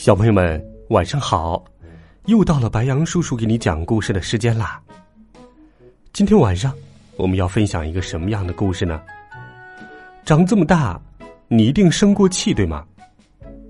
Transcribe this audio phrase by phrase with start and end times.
[0.00, 1.62] 小朋友们，晚上好！
[2.24, 4.80] 又到了白羊叔叔给你讲故事的时间啦。
[6.14, 6.72] 今天晚上
[7.18, 9.02] 我们要分享一个什么样的故事呢？
[10.24, 10.98] 长这么大，
[11.48, 12.82] 你一定生过气，对吗？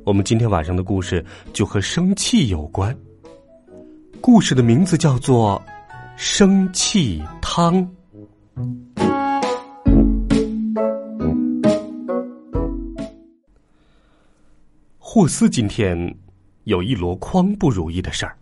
[0.05, 2.97] 我们今天晚上的故事就和生气有关。
[4.21, 5.61] 故事的名字叫做
[6.15, 7.85] 《生气汤》。
[15.13, 15.99] 霍斯今天
[16.67, 18.39] 有一箩筐不如意的事儿。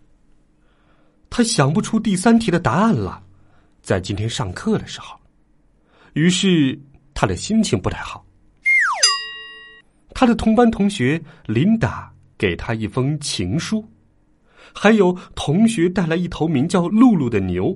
[1.27, 3.23] 他想不出第三题的答案了，
[3.81, 5.17] 在今天上课的时候，
[6.13, 6.79] 于是
[7.15, 8.23] 他的心情不太好。
[10.13, 13.83] 他的同班同学琳达给他一封情书，
[14.71, 17.75] 还有同学带来一头名叫露露的牛，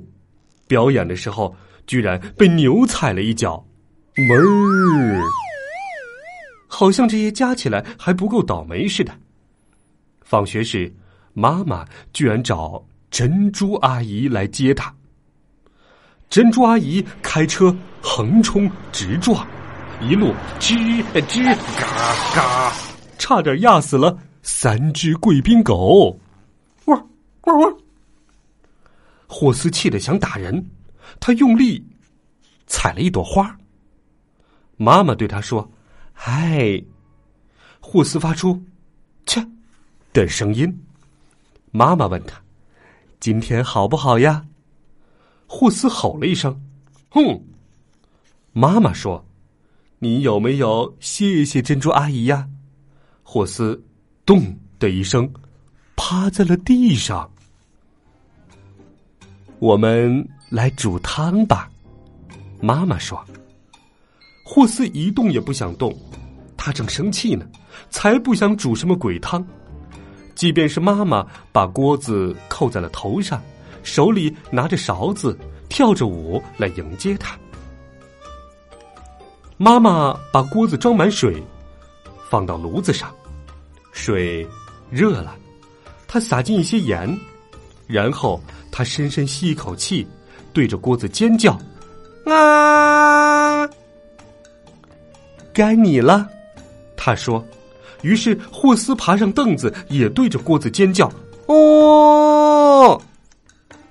[0.68, 1.56] 表演的时候
[1.88, 3.66] 居然被牛踩了一脚，
[4.14, 5.43] 哞儿。
[6.76, 9.14] 好像这些加起来还不够倒霉似的。
[10.22, 10.92] 放学时，
[11.34, 14.92] 妈妈居然找珍珠阿姨来接他。
[16.32, 19.46] 珍珠阿姨开车横冲直撞，
[20.02, 22.74] 一路吱吱嘎嘎，
[23.20, 26.20] 差点压死了三只贵宾狗。
[26.86, 27.08] 汪
[27.44, 27.78] 汪汪！
[29.28, 30.66] 霍斯气得想打人，
[31.20, 31.86] 他用力
[32.66, 33.56] 踩了一朵花。
[34.76, 35.70] 妈妈对他说。
[36.14, 36.82] 嗨，
[37.80, 38.64] 霍斯发出
[39.26, 39.46] “切”
[40.14, 40.86] 的声音。
[41.72, 42.40] 妈妈问他
[43.20, 44.46] ：“今天好不好呀？”
[45.48, 46.62] 霍斯吼了一声
[47.10, 47.44] ：“哼！”
[48.54, 49.26] 妈妈说
[50.00, 52.48] ：“你有没有谢谢珍珠阿姨呀？”
[53.24, 53.84] 霍斯
[54.26, 55.32] “咚”的一声，
[55.96, 57.30] 趴在了地上。
[59.60, 61.70] 我们来煮汤吧，
[62.62, 63.24] 妈妈说。
[64.44, 65.98] 霍斯一动也不想动，
[66.58, 67.46] 他正生气呢，
[67.90, 69.44] 才不想煮什么鬼汤。
[70.36, 73.42] 即便是妈妈把锅子扣在了头上，
[73.84, 75.38] 手里拿着勺子，
[75.70, 77.38] 跳着舞来迎接他。
[79.58, 81.42] 妈妈把锅子装满水，
[82.30, 83.14] 放到炉子上，
[83.92, 84.46] 水
[84.90, 85.36] 热了，
[86.08, 87.18] 她撒进一些盐，
[87.88, 90.06] 然后她深深吸一口气，
[90.52, 91.58] 对着锅子尖叫
[92.28, 93.30] ：“啊！”
[95.54, 96.28] 该你了，
[96.98, 97.46] 他说。
[98.02, 101.10] 于是霍斯爬上凳子，也对着锅子尖叫
[101.48, 103.02] ：“哦！”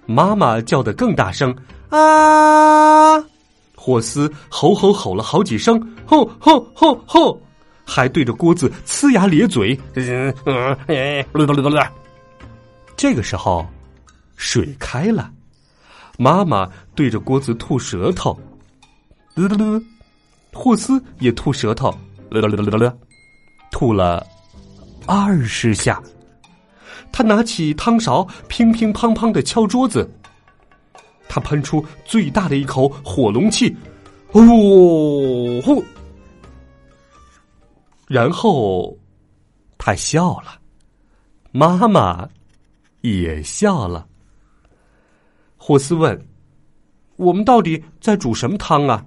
[0.05, 1.57] 妈妈叫得更大声
[1.89, 3.19] ：“啊！”
[3.75, 7.41] 霍斯吼吼吼了好几声：“吼吼吼吼！”
[7.87, 9.79] 还对着锅子呲牙咧嘴。
[12.97, 13.67] 这个时候，
[14.37, 15.31] 水开了，
[16.19, 18.39] 妈妈对着锅子吐舌头。
[20.53, 21.93] 霍斯也吐舌头，
[23.71, 24.25] 吐了
[25.07, 26.01] 二十下。
[27.11, 30.09] 他拿起汤勺，乒乒乓乓的敲桌子。
[31.29, 33.75] 他喷出最大的一口火龙气，
[34.33, 34.43] 哦
[35.65, 35.83] 呼！
[38.07, 38.97] 然后
[39.79, 40.59] 他笑了，
[41.51, 42.29] 妈妈
[43.01, 44.07] 也笑了。
[45.57, 46.27] 霍斯问
[47.17, 49.05] ：“我们到底在煮什么汤啊？”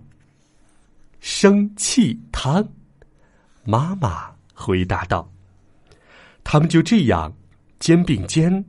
[1.28, 2.63] 生气汤，
[3.63, 5.28] 妈妈回答道
[6.46, 7.34] ：“他们就这样
[7.80, 8.63] 肩并肩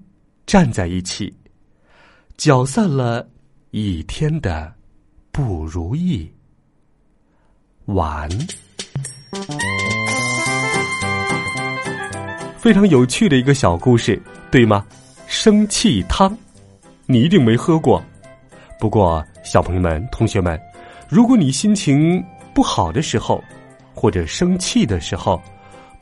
[0.46, 1.30] 站在一起，
[2.38, 3.28] 搅散了
[3.72, 4.72] 一天的
[5.30, 6.32] 不如意。”
[7.92, 8.26] 晚。
[12.56, 14.18] 非常有趣的一个小故事，
[14.50, 14.86] 对吗？
[15.26, 16.34] 生气汤，
[17.04, 18.02] 你一定没喝过。
[18.80, 20.58] 不过，小朋友们、同学们，
[21.06, 22.24] 如果你心情……
[22.56, 23.44] 不好的时候，
[23.94, 25.38] 或者生气的时候，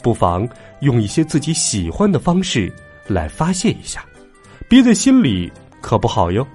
[0.00, 0.48] 不妨
[0.82, 2.72] 用一些自己喜欢的方式
[3.08, 4.04] 来发泄一下，
[4.68, 6.46] 憋在心里可不好哟。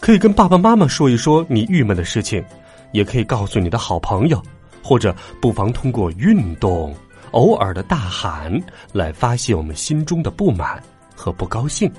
[0.00, 2.44] 可以跟爸爸妈妈说一说你郁闷的事情，
[2.92, 4.42] 也可以告诉你的好朋友，
[4.82, 6.94] 或者不妨通过运动、
[7.30, 8.60] 偶尔的大喊
[8.92, 10.82] 来发泄我们心中的不满
[11.16, 11.90] 和不高兴。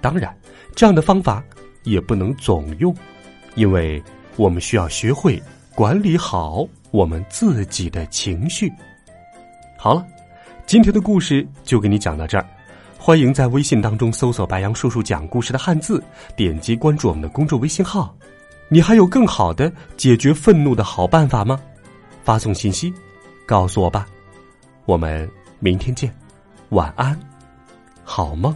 [0.00, 0.34] 当然，
[0.74, 1.44] 这样的方法
[1.82, 2.96] 也不能总用，
[3.56, 4.02] 因为
[4.36, 5.38] 我们需要学会。
[5.74, 8.70] 管理好我们自己的情绪。
[9.78, 10.06] 好了，
[10.66, 12.46] 今天的故事就给你讲到这儿。
[12.98, 16.02] 欢迎在微信当中搜索“白杨叔叔讲故事”的汉字，
[16.36, 18.14] 点击关注我们的公众微信号。
[18.68, 21.58] 你还有更好的解决愤怒的好办法吗？
[22.22, 22.92] 发送信息
[23.46, 24.06] 告诉我吧。
[24.84, 25.28] 我们
[25.58, 26.14] 明天见，
[26.68, 27.18] 晚安，
[28.04, 28.54] 好梦。